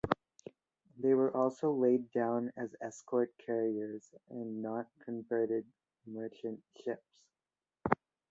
They 0.97 1.13
were 1.13 1.31
also 1.37 1.71
laid 1.73 2.09
down 2.09 2.51
as 2.57 2.75
escort 2.81 3.35
carriers 3.37 4.11
and 4.31 4.59
not 4.59 4.87
converted 5.05 5.67
merchant 6.07 6.63
ships. 6.75 7.05